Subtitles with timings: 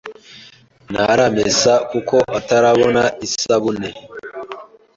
[0.91, 3.89] Ntaramesa kuko atarabona isabune.